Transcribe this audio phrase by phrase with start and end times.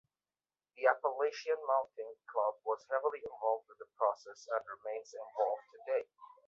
[0.77, 6.07] The Appalachian Mountain Club was heavily involved in the process and remains involved today.